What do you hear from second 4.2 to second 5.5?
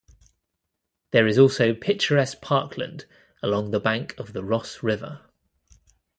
the Ross River.